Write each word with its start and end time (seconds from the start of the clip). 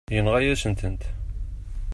Yenɣa-yasent-ten. 0.13 0.99